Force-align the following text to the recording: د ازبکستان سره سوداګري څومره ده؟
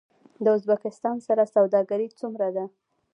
د 0.43 0.45
ازبکستان 0.57 1.17
سره 1.27 1.43
سوداګري 1.55 2.07
څومره 2.19 2.47
ده؟ 2.55 2.65